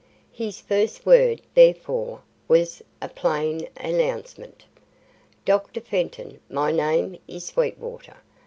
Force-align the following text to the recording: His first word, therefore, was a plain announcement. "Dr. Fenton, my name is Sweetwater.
His 0.31 0.59
first 0.59 1.05
word, 1.05 1.43
therefore, 1.53 2.23
was 2.47 2.81
a 3.03 3.07
plain 3.07 3.67
announcement. 3.77 4.65
"Dr. 5.45 5.79
Fenton, 5.79 6.39
my 6.49 6.71
name 6.71 7.19
is 7.27 7.45
Sweetwater. 7.45 8.17